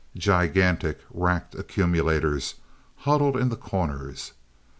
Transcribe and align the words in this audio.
Gigantic 0.17 0.97
racked 1.11 1.53
accumulators 1.53 2.55
huddled 2.95 3.37
in 3.37 3.49
the 3.49 3.55
corners. 3.55 4.31